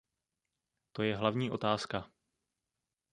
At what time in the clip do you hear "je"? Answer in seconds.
1.03-1.15